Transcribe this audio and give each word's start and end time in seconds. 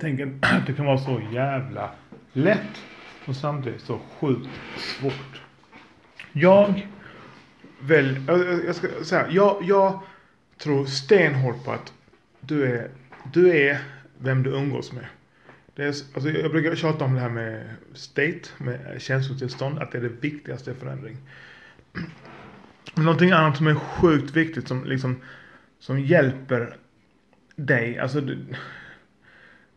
Tänker 0.00 0.38
att 0.40 0.66
det 0.66 0.72
kan 0.72 0.86
vara 0.86 0.98
så 0.98 1.22
jävla 1.32 1.90
lätt 2.32 2.82
och 3.26 3.36
samtidigt 3.36 3.80
så 3.80 3.98
sjukt 4.18 4.48
svårt. 4.76 5.42
Jag 6.32 6.86
väl, 7.80 8.20
jag 8.66 8.74
ska 8.74 8.88
säga, 9.04 9.26
jag, 9.30 9.62
jag 9.62 10.00
tror 10.58 10.86
stenhårt 10.86 11.64
på 11.64 11.72
att 11.72 11.92
du 12.40 12.64
är, 12.64 12.90
du 13.32 13.56
är 13.56 13.78
vem 14.18 14.42
du 14.42 14.50
umgås 14.50 14.92
med. 14.92 15.06
Det 15.74 15.82
är, 15.82 15.88
alltså 15.88 16.30
jag 16.30 16.50
brukar 16.50 16.74
tjata 16.74 17.04
om 17.04 17.14
det 17.14 17.20
här 17.20 17.28
med 17.28 17.74
state, 17.94 18.40
med 18.58 19.02
känslotillstånd, 19.02 19.78
att 19.78 19.92
det 19.92 19.98
är 19.98 20.02
det 20.02 20.08
viktigaste 20.20 20.74
förändring. 20.74 21.16
Någonting 22.94 23.30
annat 23.30 23.56
som 23.56 23.66
är 23.66 23.74
sjukt 23.74 24.36
viktigt 24.36 24.68
som 24.68 24.84
liksom, 24.84 25.16
som 25.78 26.00
hjälper 26.00 26.76
dig, 27.56 27.98
alltså 27.98 28.20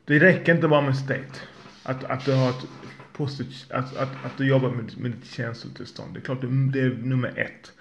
det, 0.05 0.19
räcker 0.19 0.55
inte 0.55 0.67
bara 0.67 0.81
med 0.81 0.97
state. 0.97 1.39
Att, 1.83 2.03
att 2.03 2.25
du 2.25 2.33
har 2.33 2.49
ett 2.49 2.67
positivt, 3.13 3.71
att, 3.71 3.97
att, 3.97 4.25
att 4.25 4.37
du 4.37 4.47
jobbar 4.47 4.69
med, 4.69 4.97
med 4.97 5.11
ditt 5.11 5.25
känslotillstånd. 5.25 6.13
Det 6.13 6.19
är 6.19 6.21
klart, 6.21 6.41
det, 6.73 6.81
är 6.81 6.89
nummer 6.89 7.39
ett. 7.39 7.71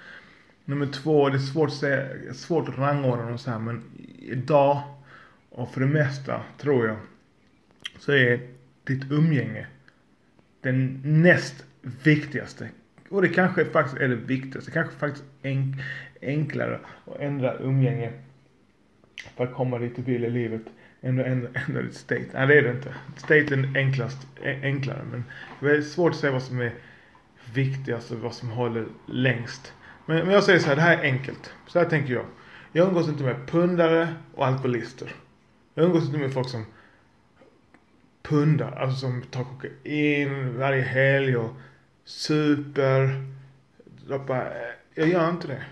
Nummer 0.64 0.86
två, 0.86 1.28
det 1.28 1.36
är 1.36 1.38
svårt 1.38 1.68
att 1.68 1.74
säga, 1.74 2.34
svårt 2.34 2.68
att 2.68 2.78
rangordna 2.78 3.28
dem 3.28 3.38
så 3.38 3.50
här, 3.50 3.58
men 3.58 3.82
idag 4.18 4.82
och 5.50 5.74
för 5.74 5.80
det 5.80 5.86
mesta 5.86 6.42
tror 6.58 6.86
jag 6.86 6.96
så 7.98 8.12
är 8.12 8.40
ditt 8.84 9.10
umgänge 9.10 9.66
den 10.60 11.02
näst 11.04 11.64
viktigaste. 12.02 12.68
Och 13.08 13.22
det 13.22 13.28
kanske 13.28 13.64
faktiskt 13.64 14.02
är 14.02 14.08
det 14.08 14.16
viktigaste. 14.16 14.70
Kanske 14.70 14.94
faktiskt 14.94 15.24
enk, 15.42 15.76
enklare 16.22 16.80
att 17.06 17.20
ändra 17.20 17.58
umgänge 17.58 18.12
för 19.36 19.44
att 19.44 19.54
komma 19.54 19.78
dit 19.78 19.96
du 19.96 20.02
vill 20.02 20.24
i 20.24 20.30
livet 20.30 20.62
Ändå, 21.00 21.22
ändå, 21.22 21.48
ändra, 21.68 21.82
ett 21.82 21.94
state. 21.94 22.26
Nej, 22.32 22.46
det 22.46 22.58
är 22.58 22.62
det 22.62 22.70
inte. 22.70 22.94
State 23.16 23.54
är 23.54 23.76
enklast, 23.76 24.26
enklare. 24.62 25.02
Men 25.10 25.24
det 25.60 25.70
är 25.70 25.82
svårt 25.82 26.12
att 26.12 26.18
säga 26.18 26.32
vad 26.32 26.42
som 26.42 26.60
är 26.60 26.74
viktigast 27.54 28.10
och 28.10 28.18
vad 28.18 28.34
som 28.34 28.50
håller 28.50 28.86
längst. 29.06 29.72
Men, 30.06 30.16
men 30.16 30.30
jag 30.30 30.44
säger 30.44 30.58
så 30.58 30.66
här, 30.66 30.76
det 30.76 30.82
här 30.82 30.98
är 30.98 31.02
enkelt. 31.02 31.54
Så 31.66 31.78
här 31.78 31.86
tänker 31.86 32.14
jag. 32.14 32.24
Jag 32.72 32.88
umgås 32.88 33.08
inte 33.08 33.22
med 33.22 33.46
pundare 33.46 34.14
och 34.34 34.46
alkoholister. 34.46 35.14
Jag 35.74 35.84
umgås 35.84 36.06
inte 36.06 36.18
med 36.18 36.32
folk 36.32 36.48
som 36.48 36.64
pundar, 38.22 38.72
alltså 38.72 38.98
som 38.98 39.22
tar 39.22 39.44
kokain 39.44 40.58
varje 40.58 40.82
helg 40.82 41.36
och 41.36 41.56
super. 42.04 43.24
Jag, 44.08 44.46
jag 44.94 45.08
gör 45.08 45.30
inte 45.30 45.46
det. 45.46 45.64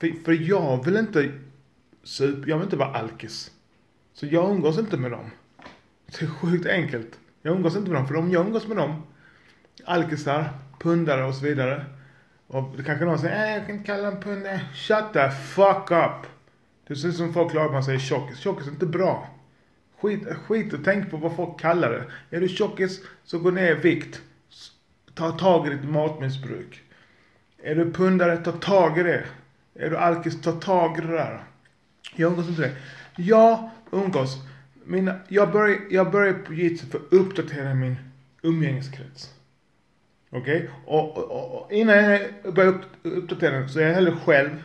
För, 0.00 0.24
för 0.24 0.32
jag 0.32 0.84
vill 0.84 0.96
inte 0.96 1.32
super, 2.02 2.50
jag 2.50 2.56
vill 2.56 2.64
inte 2.64 2.76
vara 2.76 2.94
alkis. 2.94 3.50
Så 4.20 4.26
jag 4.26 4.50
umgås 4.50 4.78
inte 4.78 4.96
med 4.96 5.10
dem. 5.10 5.30
Det 6.06 6.22
är 6.22 6.26
sjukt 6.26 6.66
enkelt. 6.66 7.18
Jag 7.42 7.56
umgås 7.56 7.76
inte 7.76 7.90
med 7.90 8.00
dem, 8.00 8.08
för 8.08 8.16
om 8.16 8.30
jag 8.30 8.46
umgås 8.46 8.66
med 8.66 8.76
dem, 8.76 9.02
alkisar, 9.84 10.48
pundare 10.80 11.24
och 11.24 11.34
så 11.34 11.44
vidare. 11.44 11.84
Och 12.46 12.76
det 12.76 12.82
kanske 12.82 13.04
någon 13.04 13.18
säger, 13.18 13.46
äh, 13.46 13.52
jag 13.52 13.66
kan 13.66 13.74
inte 13.74 13.86
kalla 13.86 14.10
dem 14.10 14.20
pundare. 14.20 14.60
Shut 14.74 15.12
the 15.12 15.30
fuck 15.30 15.90
up! 15.90 16.26
Det 16.86 16.96
ser 16.96 17.08
ut 17.08 17.16
som 17.16 17.32
folk 17.32 17.50
klagar 17.50 17.72
man 17.72 17.84
säger 17.84 17.98
tjockis. 17.98 18.38
Tjockis 18.38 18.66
är 18.66 18.70
inte 18.70 18.86
bra. 18.86 19.28
Skit, 20.00 20.22
skit 20.46 20.72
och 20.72 20.80
tänk 20.84 21.10
på 21.10 21.16
vad 21.16 21.36
folk 21.36 21.60
kallar 21.60 21.90
det. 21.90 22.36
Är 22.36 22.40
du 22.40 22.48
tjockis 22.48 23.00
så 23.24 23.38
gå 23.38 23.50
ner 23.50 23.72
i 23.72 23.74
vikt. 23.74 24.20
Ta 25.14 25.30
tag 25.30 25.66
i 25.66 25.70
ditt 25.70 25.84
matmissbruk. 25.84 26.82
Är 27.62 27.74
du 27.74 27.92
pundare, 27.92 28.36
ta 28.36 28.52
tag 28.52 28.98
i 28.98 29.02
det. 29.02 29.24
Är 29.74 29.90
du 29.90 29.96
alkis, 29.96 30.40
ta 30.40 30.52
tag 30.52 30.98
i 30.98 31.00
det 31.00 31.12
där. 31.12 31.44
Jag 32.16 32.30
umgås 32.30 32.48
inte 32.48 32.60
med 32.60 32.70
det. 32.70 32.76
Jag 33.22 33.70
umgås. 33.92 34.36
Mina, 34.84 35.14
jag 35.28 35.52
börjar, 35.52 35.78
jag 35.90 36.10
börjar 36.10 36.32
på 36.32 36.54
jitsu 36.54 36.86
för 36.86 36.98
att 36.98 37.12
uppdatera 37.12 37.74
min 37.74 37.96
umgängeskrets. 38.42 39.34
Okej? 40.30 40.56
Okay? 40.56 40.68
Och, 40.86 41.18
och, 41.18 41.62
och, 41.62 41.72
innan 41.72 41.96
jag 41.96 42.20
börjar 42.54 42.68
upp, 42.68 42.82
uppdatera 43.02 43.58
den 43.58 43.68
så 43.68 43.80
är 43.80 43.86
jag 43.86 43.94
hellre 43.94 44.16
själv 44.24 44.62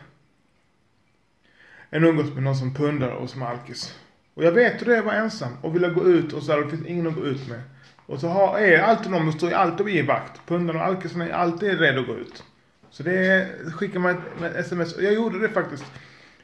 än 1.90 2.04
umgås 2.04 2.34
med 2.34 2.42
någon 2.42 2.56
som 2.56 2.74
pundar 2.74 3.10
och 3.10 3.30
som 3.30 3.42
alkis. 3.42 3.98
Och 4.34 4.44
jag 4.44 4.52
vet 4.52 4.80
hur 4.80 4.86
det 4.86 4.94
är 4.94 4.98
att 4.98 5.04
vara 5.04 5.16
ensam 5.16 5.52
och 5.62 5.74
vilja 5.74 5.88
gå 5.88 6.04
ut 6.04 6.32
och 6.32 6.42
så 6.42 6.52
här, 6.52 6.60
det 6.60 6.70
finns 6.70 6.86
ingen 6.86 7.06
att 7.06 7.14
gå 7.14 7.24
ut 7.24 7.48
med. 7.48 7.60
Och 8.06 8.20
så 8.20 8.28
har, 8.28 8.58
är 8.58 8.78
alltid 8.78 9.10
någon, 9.10 9.32
står 9.32 9.52
alltid 9.52 9.88
i 9.88 10.02
vakt. 10.02 10.40
Pundarna 10.46 10.80
och 10.80 10.86
alkisarna 10.86 11.28
är 11.28 11.32
alltid 11.32 11.80
redo 11.80 12.00
att 12.00 12.06
gå 12.06 12.16
ut. 12.16 12.44
Så 12.90 13.02
det 13.02 13.48
skickar 13.72 14.00
man 14.00 14.10
ett, 14.10 14.42
ett 14.42 14.56
sms. 14.56 14.96
Och 14.96 15.02
jag 15.02 15.14
gjorde 15.14 15.38
det 15.38 15.48
faktiskt. 15.48 15.84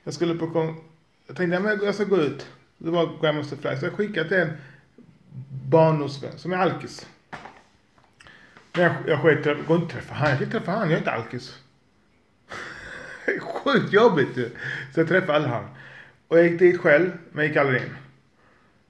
Jag 0.05 0.15
skulle 0.15 0.35
på 0.35 0.75
jag 1.27 1.37
tänkte 1.37 1.79
jag 1.85 1.95
ska 1.95 2.05
gå 2.05 2.17
ut. 2.17 2.47
Det 2.85 2.91
var 2.91 3.11
Grandmaster 3.21 3.57
Fly. 3.57 3.77
Så 3.77 3.87
jag 3.87 3.93
skickade 3.93 4.29
till 4.29 4.39
en 4.39 4.53
barndomsvän 5.71 6.39
som 6.39 6.53
är 6.53 6.57
alkis. 6.57 7.07
Men 8.73 8.85
jag, 8.85 8.95
jag 9.07 9.21
sket 9.21 9.47
jag 9.47 9.57
går 9.67 9.77
inte 9.77 9.95
träffa 9.95 10.15
han. 10.15 10.29
Jag 10.29 10.37
ska 10.37 10.47
träffa 10.47 10.71
han. 10.71 10.83
Jag 10.83 10.93
är 10.93 10.99
inte 10.99 11.11
alkis. 11.11 11.59
Sjukt 13.41 13.93
jobbigt 13.93 14.37
ju. 14.37 14.51
Så 14.95 15.01
jag 15.01 15.09
träffade 15.09 15.35
aldrig 15.35 15.53
han. 15.53 15.65
Och 16.29 16.39
jag 16.39 16.47
gick 16.47 16.59
dit 16.59 16.81
själv, 16.81 17.11
men 17.33 17.47
gick 17.47 17.57
aldrig 17.57 17.83
in. 17.83 17.89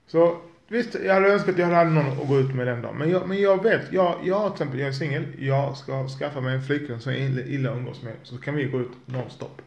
Så 0.06 0.40
visst, 0.68 0.94
jag 1.04 1.14
hade 1.14 1.32
önskat 1.32 1.54
att 1.54 1.58
jag 1.58 1.66
hade 1.66 1.90
någon 1.90 2.20
att 2.20 2.28
gå 2.28 2.38
ut 2.38 2.54
med 2.54 2.66
den 2.66 2.82
dagen. 2.82 2.96
Men 2.96 3.10
jag, 3.10 3.28
men 3.28 3.40
jag 3.40 3.62
vet, 3.62 3.92
jag, 3.92 4.18
jag 4.24 4.44
till 4.44 4.52
exempel, 4.52 4.80
jag 4.80 4.88
är 4.88 4.92
singel. 4.92 5.26
Jag 5.38 5.76
ska 5.76 6.08
skaffa 6.08 6.40
mig 6.40 6.54
en 6.54 6.62
flickvän 6.62 7.00
som 7.00 7.12
jag 7.12 7.20
illa 7.20 7.70
umgås 7.70 8.02
med. 8.02 8.14
Så 8.22 8.38
kan 8.38 8.54
vi 8.54 8.64
gå 8.64 8.80
ut 8.80 8.92
nonstop. 9.06 9.62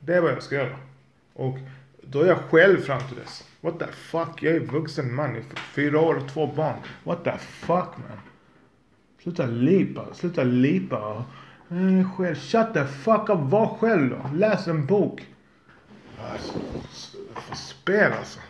Det 0.00 0.14
är 0.14 0.20
vad 0.20 0.32
jag 0.32 0.42
ska 0.42 0.54
göra. 0.54 0.76
Och 1.32 1.58
då 2.02 2.20
är 2.20 2.26
jag 2.26 2.38
själv 2.38 2.80
fram 2.80 3.00
till 3.08 3.16
dess. 3.16 3.49
What 3.60 3.78
the 3.78 3.86
fuck? 3.86 4.42
Jag 4.42 4.56
är 4.56 4.60
vuxen 4.60 5.14
man 5.14 5.44
fyra 5.74 6.00
år 6.00 6.14
och 6.14 6.28
två 6.28 6.46
barn. 6.46 6.76
What 7.04 7.24
the 7.24 7.38
fuck 7.38 7.68
man? 7.96 8.20
Sluta 9.22 9.46
lipa. 9.46 10.14
Sluta 10.14 10.42
lipa. 10.42 11.24
Mm, 11.70 12.12
själv. 12.12 12.34
Shut 12.34 12.74
the 12.74 12.84
fuck 12.84 13.28
up. 13.28 13.38
Var 13.40 13.66
själv 13.66 14.10
då. 14.10 14.30
Läs 14.34 14.68
en 14.68 14.86
bok. 14.86 15.26
Alltså, 16.32 16.52
för 17.34 17.56
spel 17.56 18.12
alltså. 18.12 18.40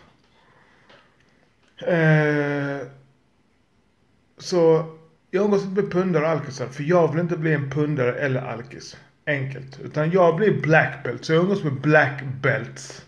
Eh, 1.87 2.87
så 4.37 4.85
jag 5.31 5.45
umgås 5.45 5.63
inte 5.63 5.81
med 5.81 5.91
pundare 5.91 6.23
och 6.23 6.29
alkisar. 6.29 6.67
För 6.67 6.83
jag 6.83 7.11
vill 7.11 7.21
inte 7.21 7.37
bli 7.37 7.53
en 7.53 7.69
pundare 7.69 8.13
eller 8.13 8.41
alkis. 8.41 8.97
Enkelt. 9.25 9.79
Utan 9.79 10.11
jag 10.11 10.35
blir 10.35 10.61
black 10.61 11.03
belt. 11.03 11.25
Så 11.25 11.33
jag 11.33 11.43
umgås 11.43 11.63
med 11.63 11.73
black 11.73 12.23
belts. 12.41 13.05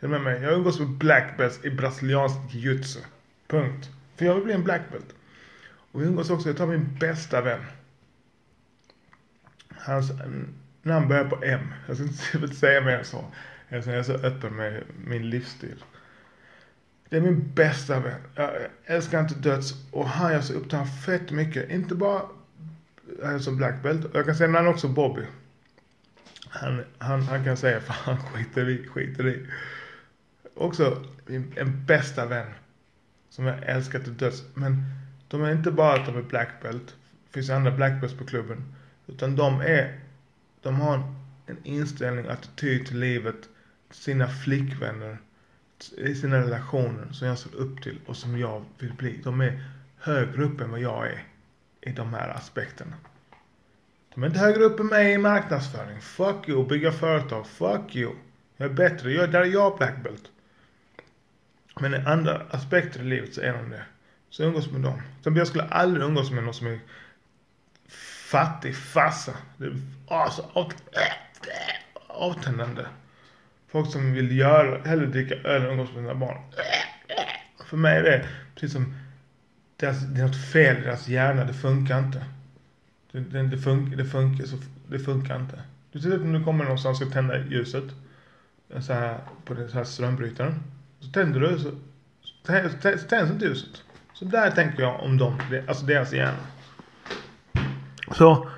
Är 0.00 0.02
du 0.02 0.08
med 0.08 0.20
mig? 0.20 0.42
Jag 0.42 0.52
umgås 0.52 0.78
med 0.78 0.88
black 0.88 1.36
belts 1.36 1.64
i 1.64 1.70
brasiliansk 1.70 2.36
jujutsu. 2.50 3.00
Punkt. 3.46 3.90
För 4.16 4.26
jag 4.26 4.34
vill 4.34 4.44
bli 4.44 4.52
en 4.52 4.64
black 4.64 4.82
belt. 4.92 5.14
Och 5.92 6.02
vi 6.02 6.06
umgås 6.06 6.30
också, 6.30 6.48
jag 6.48 6.56
tar 6.56 6.66
min 6.66 6.98
bästa 7.00 7.40
vän. 7.40 7.60
Hans 9.70 10.10
eh, 10.10 10.16
namn 10.82 11.08
börjar 11.08 11.24
på 11.24 11.44
M. 11.44 11.74
Jag 11.86 11.96
ska 11.96 12.38
inte 12.38 12.56
säga 12.56 12.80
mer 12.80 12.98
än 12.98 13.04
så. 13.04 13.24
Eftersom 13.68 13.92
jag 13.92 14.00
är 14.00 14.02
så 14.04 14.26
öppen 14.26 14.56
med 14.56 14.82
min 15.04 15.30
livsstil. 15.30 15.84
Det 17.08 17.16
är 17.16 17.20
min 17.20 17.52
bästa 17.54 18.00
vän. 18.00 18.20
Jag 18.34 18.50
älskar 18.84 19.20
inte 19.20 19.34
döds 19.34 19.74
och 19.92 20.08
han 20.08 20.32
gör 20.32 20.40
så 20.40 20.52
upptagen 20.52 20.86
fett 20.86 21.30
mycket. 21.30 21.70
Inte 21.70 21.94
bara 21.94 22.22
han 23.22 23.40
som 23.40 23.56
black 23.56 23.82
belt. 23.82 24.06
Jag 24.14 24.26
kan 24.26 24.34
säga 24.34 24.50
namn 24.50 24.68
också 24.68 24.88
Bobby. 24.88 25.22
Han, 26.48 26.84
han, 26.98 27.22
han 27.22 27.44
kan 27.44 27.56
säga 27.56 27.80
för 27.80 27.92
han 27.92 28.16
skiter 28.18 28.68
i, 28.68 28.88
skiter 28.88 29.28
i. 29.28 29.46
Också 30.56 31.04
en 31.56 31.84
bästa 31.86 32.26
vän. 32.26 32.46
Som 33.30 33.46
jag 33.46 33.62
älskar 33.62 33.98
till 33.98 34.16
döds. 34.16 34.44
Men 34.54 34.84
de 35.28 35.42
är 35.42 35.52
inte 35.52 35.70
bara 35.70 35.94
att 35.94 36.06
de 36.06 36.16
är 36.16 36.22
black 36.22 36.62
belt. 36.62 36.94
Det 37.26 37.32
finns 37.32 37.50
andra 37.50 37.70
black 37.70 38.00
belts 38.00 38.16
på 38.16 38.24
klubben. 38.24 38.74
Utan 39.06 39.36
de 39.36 39.60
är, 39.60 40.00
de 40.62 40.80
har 40.80 41.12
en 41.46 41.58
inställning, 41.62 42.26
attityd 42.26 42.86
till 42.86 42.98
livet 42.98 43.48
sina 43.90 44.28
flickvänner, 44.28 45.18
i 45.96 46.14
sina 46.14 46.40
relationer 46.40 47.12
som 47.12 47.28
jag 47.28 47.38
ser 47.38 47.54
upp 47.54 47.82
till 47.82 47.98
och 48.06 48.16
som 48.16 48.38
jag 48.38 48.64
vill 48.78 48.92
bli. 48.92 49.20
De 49.24 49.40
är 49.40 49.64
högre 49.98 50.44
upp 50.44 50.60
än 50.60 50.70
vad 50.70 50.80
jag 50.80 51.06
är 51.06 51.24
i 51.80 51.92
de 51.92 52.14
här 52.14 52.28
aspekterna. 52.28 52.96
De 54.14 54.22
är 54.22 54.26
inte 54.26 54.38
högre 54.38 54.64
upp 54.64 54.80
än 54.80 54.86
mig 54.86 55.12
i 55.12 55.18
marknadsföring. 55.18 56.00
Fuck 56.00 56.48
you. 56.48 56.68
Bygga 56.68 56.92
företag. 56.92 57.46
Fuck 57.46 57.96
you. 57.96 58.12
Jag 58.56 58.70
är 58.70 58.74
bättre. 58.74 59.12
Jag, 59.12 59.32
där 59.32 59.40
är 59.40 59.44
jag 59.44 59.76
black 59.78 60.02
belt. 60.02 60.30
Men 61.80 61.94
i 61.94 61.96
andra 61.96 62.42
aspekter 62.50 63.00
i 63.00 63.04
livet 63.04 63.34
så 63.34 63.40
är 63.40 63.52
de 63.52 63.70
det. 63.70 63.82
Så 64.30 64.42
jag 64.42 64.48
umgås 64.48 64.70
med 64.70 64.80
dem. 64.80 65.02
Så 65.22 65.30
jag 65.30 65.46
skulle 65.46 65.64
aldrig 65.64 66.04
umgås 66.04 66.30
med 66.30 66.44
någon 66.44 66.54
som 66.54 66.66
är 66.66 66.78
fattig 68.30 68.76
farsa. 68.76 69.32
Det 69.56 69.66
är 69.66 69.74
alltså 70.08 70.42
äh, 70.42 71.02
avtändande. 72.06 72.86
Folk 73.68 73.92
som 73.92 74.12
vill 74.12 74.38
göra, 74.38 74.82
hellre 74.82 75.06
dricka 75.06 75.34
öl 75.34 75.62
än 75.62 75.70
umgås 75.70 75.88
med 75.88 76.02
sina 76.02 76.14
barn. 76.14 76.38
För 77.66 77.76
mig 77.76 77.98
är 77.98 78.02
det 78.02 78.28
precis 78.54 78.72
som 78.72 78.94
deras, 79.76 80.00
det 80.00 80.20
är 80.20 80.26
något 80.26 80.52
fel 80.52 80.76
i 80.76 80.80
deras 80.80 81.08
hjärna. 81.08 81.44
Det 81.44 81.54
funkar 81.54 81.98
inte. 81.98 82.24
Det, 83.12 83.20
det, 83.20 83.42
det, 83.42 83.58
funkar, 83.58 83.96
det, 83.96 84.04
funkar, 84.04 84.44
så, 84.44 84.56
det 84.88 84.98
funkar 84.98 85.40
inte. 85.40 85.62
Du 85.92 86.00
ser 86.00 86.14
ut 86.14 86.20
om 86.20 86.32
du 86.32 86.44
kommer 86.44 86.64
någonstans 86.64 87.00
och 87.00 87.06
ska 87.06 87.14
tända 87.14 87.38
ljuset. 87.38 87.84
Så 88.80 88.92
här, 88.92 89.18
på 89.44 89.54
den 89.54 89.72
här 89.72 89.84
strömbrytaren. 89.84 90.62
Så 91.00 91.10
tänder 91.10 91.40
du 91.40 91.58
så 91.58 91.70
tänds 93.08 93.30
inte 93.30 93.44
ljuset. 93.44 93.82
Så 94.14 94.24
där 94.24 94.50
tänker 94.50 94.82
jag 94.82 95.00
om 95.00 95.18
dem, 95.18 95.40
alltså 95.68 95.86
deras 95.86 96.12
hjärna. 96.12 96.38
Så. 98.12 98.48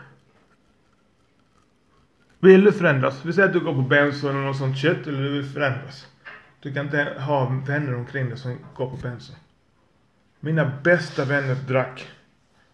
Vill 2.40 2.64
du 2.64 2.72
förändras? 2.72 3.24
Vi 3.24 3.32
säger 3.32 3.48
att 3.48 3.54
du 3.54 3.60
går 3.60 3.74
på 3.74 3.82
benzo 3.82 4.28
eller 4.28 4.40
något 4.40 4.56
sånt 4.56 4.78
kött, 4.78 5.06
eller 5.06 5.22
du 5.22 5.32
vill 5.32 5.44
förändras. 5.44 6.06
Du 6.60 6.74
kan 6.74 6.84
inte 6.84 7.14
ha 7.18 7.62
vänner 7.66 7.94
omkring 7.94 8.28
dig 8.28 8.38
som 8.38 8.58
går 8.74 8.90
på 8.90 8.96
benzo. 8.96 9.32
Mina 10.40 10.72
bästa 10.82 11.24
vänner 11.24 11.54
drack. 11.54 12.08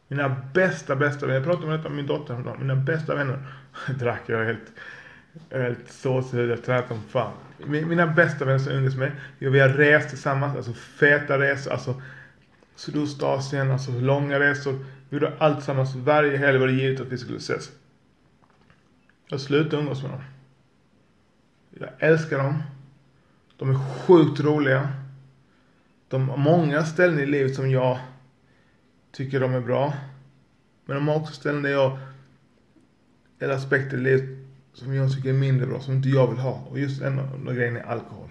Mina 0.09 0.37
bästa, 0.55 0.97
bästa 0.97 1.27
vänner. 1.27 1.41
Jag 1.41 1.45
pratade 1.45 1.67
med 1.67 1.79
detta 1.79 1.89
med 1.89 1.97
min 1.97 2.07
dotter 2.07 2.35
häromdagen. 2.35 2.61
Mina 2.61 2.77
bästa 2.77 3.15
vänner 3.15 3.55
drack. 3.99 4.23
Jag 4.27 4.41
är 4.41 4.45
helt, 4.45 4.73
jag 5.49 5.61
är 5.61 5.65
helt 5.65 5.93
såsig. 5.93 6.39
Jag 6.39 6.65
tränar 6.65 6.87
som 6.87 7.03
fan. 7.03 7.33
Mina 7.67 8.07
bästa 8.07 8.45
vänner 8.45 8.59
som 8.59 8.73
umgås 8.73 8.97
med. 8.97 9.13
Vi 9.39 9.61
har 9.61 9.69
rest 9.69 10.09
tillsammans. 10.09 10.57
Alltså 10.57 10.73
feta 10.73 11.39
resor. 11.39 11.73
Alltså 11.73 12.03
Sydostasien. 12.75 13.71
Alltså 13.71 13.93
långa 13.93 14.41
resor. 14.41 14.73
Vi 15.09 15.17
gjorde 15.17 15.33
allt 15.39 15.57
tillsammans. 15.57 15.95
Varje 15.95 16.37
helg 16.37 16.59
var 16.59 16.67
det 16.67 16.73
givet 16.73 17.01
att 17.01 17.07
vi 17.07 17.19
skulle 17.19 17.39
ses. 17.39 17.71
Jag 19.29 19.41
slutade 19.41 19.83
umgås 19.83 20.03
med 20.03 20.11
dem. 20.11 20.23
Jag 21.71 21.91
älskar 21.99 22.39
dem. 22.39 22.63
De 23.57 23.71
är 23.71 23.79
sjukt 23.79 24.41
roliga. 24.41 24.89
De 26.09 26.29
har 26.29 26.37
många 26.37 26.85
ställen 26.85 27.19
i 27.19 27.27
livet 27.27 27.55
som 27.55 27.71
jag 27.71 27.99
tycker 29.13 29.41
de 29.41 29.55
är 29.55 29.61
bra. 29.61 29.95
Men 30.85 30.97
de 30.97 31.09
har 31.09 31.17
också 31.17 31.35
ställen 31.35 31.63
där 31.63 31.71
jag, 31.71 31.99
eller 33.39 33.55
aspekter 33.55 33.97
i 33.97 34.01
livet 34.01 34.44
som 34.75 34.95
jag 34.95 35.13
tycker 35.13 35.29
är 35.29 35.33
mindre 35.33 35.67
bra, 35.67 35.81
som 35.81 35.95
inte 35.95 36.09
jag 36.09 36.27
vill 36.27 36.39
ha. 36.39 36.67
Och 36.71 36.79
just 36.79 37.03
en 37.03 37.19
av 37.19 37.45
de 37.45 37.55
grejerna 37.55 37.81
är 37.81 37.85
alkohol. 37.85 38.31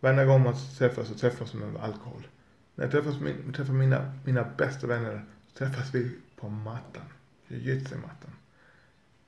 Varenda 0.00 0.24
gång 0.24 0.42
man 0.42 0.54
träffas 0.78 1.08
så 1.08 1.14
träffas 1.14 1.54
man 1.54 1.72
med 1.72 1.82
alkohol. 1.82 2.26
När 2.74 2.84
jag 2.84 2.92
träffas, 2.92 3.20
min, 3.20 3.52
träffar 3.52 3.72
mina, 3.72 4.12
mina 4.24 4.44
bästa 4.56 4.86
vänner 4.86 5.24
så 5.46 5.58
träffas 5.58 5.94
vi 5.94 6.10
på 6.36 6.48
mattan. 6.48 7.02
Jujutsu-mattan. 7.48 8.30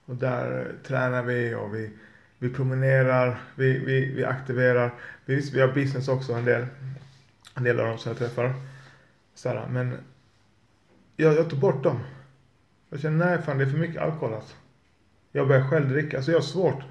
Och 0.05 0.17
där 0.17 0.61
eh, 0.61 0.87
tränar 0.87 1.23
vi 1.23 1.55
och 1.55 1.75
vi, 1.75 1.91
vi 2.39 2.51
promenerar, 2.51 3.41
vi, 3.55 3.79
vi, 3.79 4.13
vi 4.15 4.25
aktiverar. 4.25 4.95
Vi, 5.25 5.51
vi 5.53 5.61
har 5.61 5.69
business 5.69 6.09
också 6.09 6.33
en 6.33 6.45
del. 6.45 6.67
En 7.55 7.65
del 7.65 7.81
av 7.81 7.87
dem 7.87 7.99
som 7.99 8.11
jag 8.11 8.19
träffar. 8.19 8.55
Sådär, 9.35 9.67
men 9.71 9.97
jag, 11.17 11.35
jag 11.35 11.51
tog 11.51 11.59
bort 11.59 11.83
dem. 11.83 12.01
Jag 12.91 13.01
känner, 13.01 13.27
nej 13.27 13.43
fan 13.43 13.59
det 13.59 13.65
är 13.65 13.71
för 13.71 13.79
mycket 13.79 14.03
alkohol 14.03 14.35
alltså. 14.35 14.55
Jag 15.37 15.49
börjar 15.49 15.69
själv 15.69 15.89
dricka, 15.89 16.17
alltså 16.17 16.31
jag 16.31 16.39
har 16.39 16.45
svårt. 16.45 16.83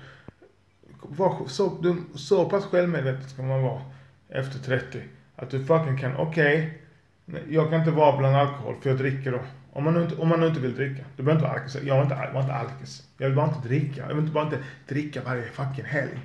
Var 1.01 1.47
så, 1.47 1.77
du, 1.81 1.95
så 2.15 2.49
pass 2.49 2.65
självmedveten 2.65 3.29
ska 3.29 3.41
man 3.41 3.61
vara 3.63 3.81
efter 4.29 4.59
30. 4.59 5.01
Att 5.35 5.49
du 5.49 5.65
fucking 5.65 5.97
kan, 5.97 6.17
okej, 6.17 6.81
okay, 7.27 7.41
jag 7.49 7.69
kan 7.69 7.79
inte 7.79 7.91
vara 7.91 8.17
bland 8.17 8.35
alkohol 8.35 8.75
för 8.81 8.89
jag 8.89 8.97
dricker 8.97 9.31
då. 9.31 9.39
Om 9.71 9.83
man 9.83 9.93
nu 9.93 10.01
inte, 10.01 10.15
om 10.15 10.27
man 10.27 10.39
nu 10.39 10.47
inte 10.47 10.59
vill 10.59 10.75
dricka. 10.75 11.03
Du 11.15 11.23
behöver 11.23 11.41
inte 11.41 11.49
vara 11.51 11.59
alkis. 11.59 11.83
Jag 11.83 11.95
var 11.95 12.03
inte, 12.03 12.29
var 12.33 12.41
inte 12.41 12.53
alkis. 12.53 13.03
Jag 13.17 13.27
vill 13.27 13.35
bara 13.35 13.47
inte 13.47 13.67
dricka. 13.67 14.01
Jag 14.01 14.07
vill 14.07 14.19
inte 14.19 14.33
bara 14.33 14.45
inte 14.45 14.59
dricka 14.87 15.21
varje 15.25 15.43
fucking 15.43 15.85
helg. 15.85 16.19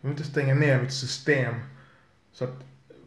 Jag 0.00 0.08
vill 0.08 0.10
inte 0.10 0.30
stänga 0.30 0.54
ner 0.54 0.82
mitt 0.82 0.92
system. 0.92 1.54
Så 2.32 2.44
att 2.44 2.64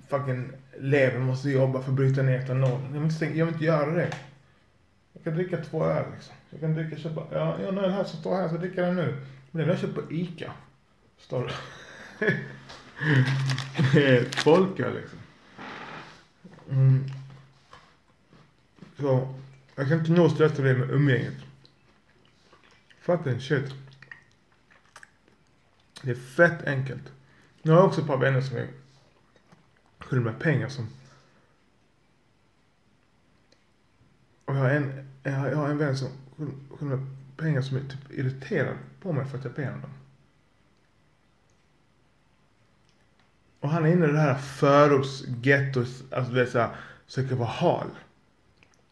fucking 0.08 0.52
levern 0.80 1.22
måste 1.22 1.50
jobba 1.50 1.82
för 1.82 1.92
att 1.92 1.98
bryta 1.98 2.22
ner 2.22 2.40
etanolen. 2.40 2.94
Jag 2.94 3.02
vill, 3.02 3.12
inte, 3.12 3.26
jag 3.26 3.46
vill 3.46 3.54
inte 3.54 3.66
göra 3.66 3.92
det. 3.92 4.10
Jag 5.14 5.24
kan 5.24 5.34
dricka 5.34 5.58
två 5.58 5.86
öl 5.86 6.06
liksom. 6.14 6.36
Jag 6.50 6.60
kan 6.60 6.74
dricka, 6.74 6.98
köpa, 6.98 7.28
ja, 7.32 7.60
jag 7.62 7.72
har 7.72 7.82
den 7.82 7.94
här 7.94 8.04
som 8.04 8.20
står 8.20 8.36
här 8.36 8.48
så 8.48 8.54
jag 8.54 8.62
dricker 8.62 8.82
den 8.82 8.96
nu. 8.96 9.26
Men 9.52 9.60
den 9.60 9.70
har 9.70 9.74
jag 9.74 9.80
köpt 9.80 9.96
på 9.96 10.14
ICA. 10.14 10.54
Står 11.18 11.48
det. 11.48 11.54
Folköl 14.44 14.96
liksom. 14.96 15.20
Mm. 16.70 17.04
Så, 19.00 19.36
jag 19.76 19.88
kan 19.88 20.00
inte 20.00 20.12
nå 20.12 20.30
stressa 20.30 20.62
det 20.62 20.74
med 20.74 20.92
umgänget. 20.92 21.34
Fucking 23.02 23.40
shit. 23.40 23.74
Det 26.02 26.12
är 26.12 26.16
fett 26.16 26.68
enkelt. 26.68 27.12
Nu 27.62 27.72
har 27.72 27.80
jag 27.80 27.88
också 27.88 28.02
ett 28.02 28.08
par 28.08 28.18
vänner 28.18 28.42
som 28.42 28.58
är 28.58 28.68
skyldiga 30.00 30.32
med 30.32 30.40
pengar 30.40 30.70
som... 30.70 30.88
Och 34.50 34.56
jag 34.56 34.62
har 34.62 34.70
en, 34.70 35.08
jag 35.24 35.56
har 35.56 35.70
en 35.70 35.78
vän 35.78 35.98
som 35.98 36.08
skyller 36.70 37.06
pengar 37.38 37.62
som 37.62 37.78
är 37.78 37.82
typ 37.82 38.12
irriterad 38.12 38.78
på 39.02 39.14
mig 39.14 39.26
för 39.26 39.38
att 39.38 39.44
jag 39.44 39.54
ber 39.54 39.66
honom. 39.66 39.90
Och 43.60 43.70
han 43.70 43.86
är 43.86 43.90
inne 43.90 44.06
i 44.06 44.12
det 44.12 44.20
här 44.20 44.36
förortsgettot, 44.36 45.88
alltså 46.12 46.34
det 46.34 46.42
är 46.42 46.46
såhär, 46.46 46.76
försöker 47.06 47.36
vara 47.36 47.50
hal. 47.50 47.88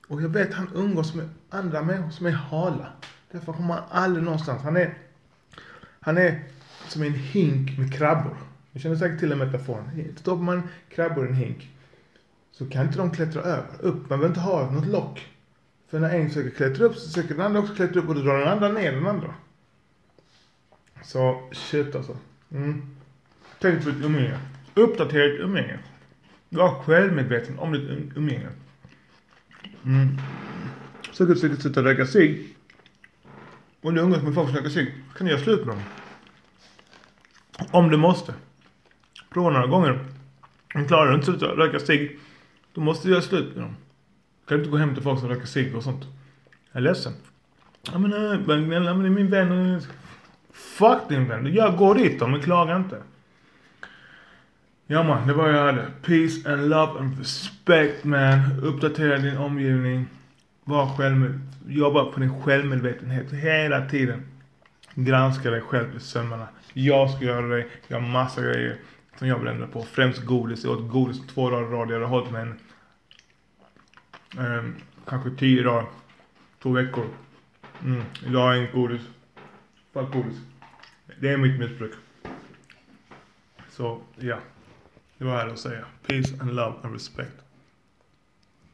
Och 0.08 0.22
jag 0.22 0.30
vet 0.30 0.54
han 0.54 0.70
umgås 0.76 1.14
med 1.14 1.30
andra 1.50 1.82
människor 1.82 2.12
som 2.12 2.26
är 2.26 2.32
hala. 2.32 2.92
Därför 3.32 3.54
kommer 3.54 3.74
han 3.74 3.84
aldrig 3.90 4.26
någonstans. 4.26 4.64
Han 4.64 4.78
är, 4.78 4.98
han 6.00 6.18
är 6.18 6.44
som 6.88 7.04
en 7.04 7.14
hink 7.14 7.78
med 7.78 7.94
krabbor. 7.94 8.38
Ni 8.72 8.82
känner 8.82 8.96
säkert 8.96 9.20
till 9.20 9.30
den 9.30 9.40
metaforen. 9.40 10.16
Stoppar 10.18 10.44
man 10.44 10.70
krabbor 10.90 11.26
i 11.26 11.30
en 11.30 11.36
hink 11.36 11.70
så 12.52 12.70
kan 12.70 12.86
inte 12.86 12.98
de 12.98 13.12
klättra 13.12 13.42
över, 13.42 13.82
upp. 13.82 14.10
Man 14.10 14.20
behöver 14.20 14.28
inte 14.28 14.40
ha 14.40 14.72
något 14.72 14.88
lock. 14.88 15.37
För 15.90 16.00
när 16.00 16.10
en 16.10 16.28
försöker 16.28 16.50
klättra 16.50 16.86
upp 16.86 16.96
så 16.96 17.08
försöker 17.10 17.36
den 17.36 17.46
andra 17.46 17.60
också 17.60 17.76
klättra 17.76 18.02
upp 18.02 18.10
och 18.10 18.16
då 18.16 18.22
drar 18.22 18.38
den 18.38 18.48
andra 18.48 18.70
ner 18.70 18.92
den 18.92 19.08
andra. 19.08 19.34
Så 21.04 21.50
shit 21.52 21.96
alltså. 21.96 22.18
Mm. 22.52 22.96
Tänk 23.60 23.84
på 23.84 23.90
ditt 23.90 24.06
umgänge. 24.06 24.40
Uppdatera 24.74 25.28
ditt 25.28 25.40
umgänge. 25.40 25.80
Var 26.50 26.84
självmedveten 26.84 27.60
om 27.60 27.72
ditt 27.72 27.90
um- 27.90 28.12
umgänge. 28.16 28.50
Mm. 29.86 30.18
Så 31.12 31.26
kan 31.26 31.34
du 31.34 31.40
säkert 31.40 31.78
röka 31.78 32.06
cigg. 32.06 32.56
Om 33.82 33.96
du 33.96 34.02
umgås 34.02 34.24
med 34.24 34.34
folk 34.34 34.48
som 34.48 34.58
röker 34.58 34.70
cigg 34.70 34.94
kan 35.16 35.28
du 35.28 35.34
göra 35.34 35.44
slut 35.44 35.66
med 35.66 35.76
dem. 35.76 35.84
Om 37.72 37.90
du 37.90 37.98
måste. 37.98 38.34
Prova 39.30 39.50
några 39.50 39.68
gånger. 39.68 40.06
Men 40.74 40.88
klarar 40.88 41.12
du 41.12 41.16
inte 41.16 41.32
att 41.32 41.58
röka 41.58 41.80
cigg, 41.80 42.20
då 42.74 42.82
måste 42.82 43.08
du 43.08 43.12
göra 43.12 43.22
slut 43.22 43.56
med 43.56 43.64
dem. 43.64 43.76
Kan 44.48 44.58
Du 44.58 44.64
inte 44.64 44.72
gå 44.72 44.78
hem 44.78 44.94
till 44.94 45.04
folk 45.04 45.20
som 45.20 45.30
röker 45.30 45.46
cigg 45.46 45.76
och 45.76 45.84
sånt. 45.84 46.06
Jag 46.72 46.80
är 46.80 46.82
ledsen. 46.82 47.14
Ja 47.92 47.98
men, 48.00 48.14
äh, 48.14 48.40
men 48.48 48.70
det 48.70 48.90
är 48.90 48.94
min 48.94 49.30
vän. 49.30 49.82
Fuck 50.54 51.10
din 51.10 51.28
vän. 51.28 51.54
Jag 51.54 51.78
går 51.78 51.96
dit 51.96 52.20
då, 52.20 52.28
men 52.28 52.42
klaga 52.42 52.76
inte. 52.76 53.02
Ja 54.88 55.04
man, 55.04 55.28
det 55.28 55.34
var 55.34 55.50
jag 55.50 55.66
hade. 55.66 55.86
Peace 56.02 56.54
and 56.54 56.70
love 56.70 57.00
and 57.00 57.20
respect 57.20 58.04
man. 58.04 58.40
Uppdatera 58.64 59.18
din 59.18 59.38
omgivning. 59.38 60.06
Var 60.64 60.96
själv, 60.98 61.40
jobba 61.68 62.06
på 62.06 62.20
din 62.20 62.42
självmedvetenhet 62.42 63.32
hela 63.32 63.90
tiden. 63.90 64.28
Granska 64.94 65.52
dig 65.52 65.62
själv 65.62 65.96
i 65.98 66.00
sömmarna. 66.00 66.48
Jag 66.74 67.10
ska 67.10 67.26
göra 67.26 67.48
det. 67.48 67.66
Jag 67.88 68.00
har 68.00 68.08
massa 68.08 68.42
grejer 68.42 68.76
som 69.20 69.28
jag 69.28 69.40
vill 69.40 69.48
ändra 69.48 69.68
på. 69.68 69.84
Främst 69.84 70.26
godis. 70.26 70.64
Jag 70.64 70.74
åt 70.74 70.92
godis 70.92 71.28
två 71.28 71.50
dagar 71.50 71.68
i 71.68 71.72
rad. 71.72 71.90
Jag 71.90 71.94
hade 71.94 72.06
hållit 72.06 72.32
med 72.32 72.42
en 72.42 72.60
Eh, 74.34 74.64
kanske 75.06 75.32
tio 75.32 75.64
dagar. 75.64 75.86
Två 76.62 76.70
veckor. 76.70 77.06
Mm. 77.84 78.04
Idag 78.26 78.40
har 78.42 78.54
jag 78.54 78.58
inget 78.58 78.74
godis. 78.74 79.02
Fuck 79.94 80.14
godis. 80.14 80.38
Det 81.20 81.30
är 81.30 81.38
mitt 81.38 81.60
missbruk. 81.60 81.94
Så, 83.70 84.02
ja. 84.16 84.40
Det 85.18 85.26
var 85.26 85.38
här 85.38 85.48
att 85.48 85.60
säga. 85.60 85.86
Peace 86.08 86.42
and 86.42 86.56
love 86.56 86.76
and 86.84 86.94
respect. 86.94 87.47